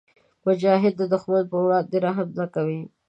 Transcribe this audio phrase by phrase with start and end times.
[0.45, 2.81] مجاهد د دښمن پر وړاندې رحم نه کوي.